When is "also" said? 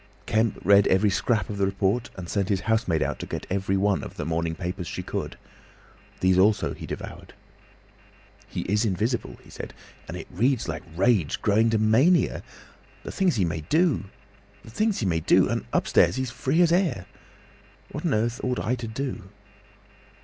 6.39-6.73